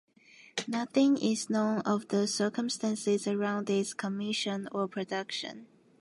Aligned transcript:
Nothing 0.67 1.15
is 1.23 1.47
known 1.47 1.81
of 1.81 2.07
the 2.07 2.25
circumstances 2.25 3.27
around 3.27 3.69
its 3.69 3.93
commission 3.93 4.67
or 4.71 4.87
production. 4.87 5.67